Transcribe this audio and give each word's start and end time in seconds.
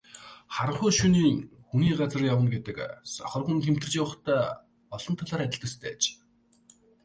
Харанхуй 0.59 0.91
шөнө 0.99 1.21
хүний 1.67 1.93
газар 1.99 2.23
явна 2.33 2.49
гэдэг 2.55 2.77
сохор 3.15 3.41
хүн 3.45 3.59
тэмтэрч 3.65 3.93
ядахтай 4.03 4.39
олон 4.95 5.15
талаар 5.19 5.49
төстэй 5.51 5.91
аж. 5.95 6.03